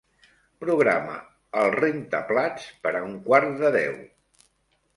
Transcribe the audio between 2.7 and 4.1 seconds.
per a un quart de deu.